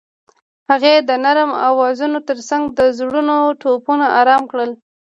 [0.69, 4.71] هغې د نرم اوازونو ترڅنګ د زړونو ټپونه آرام کړل.